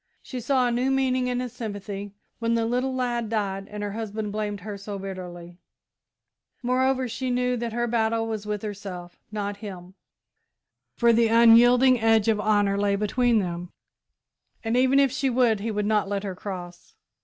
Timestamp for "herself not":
8.63-9.57